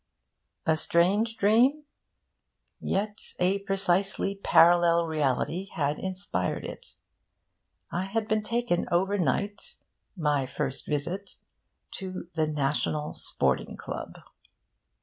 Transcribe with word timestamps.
A 0.65 0.77
strange 0.77 1.37
dream? 1.37 1.83
Yet 2.79 3.35
a 3.37 3.59
precisely 3.59 4.33
parallel 4.33 5.05
reality 5.05 5.67
had 5.75 5.99
inspired 5.99 6.65
it. 6.65 6.95
I 7.91 8.05
had 8.05 8.27
been 8.27 8.41
taken 8.41 8.87
over 8.91 9.19
night 9.19 9.77
my 10.17 10.47
first 10.47 10.87
visit 10.87 11.35
to 11.91 12.29
the 12.33 12.47
National 12.47 13.13
Sporting 13.13 13.77
Club. 13.77 14.17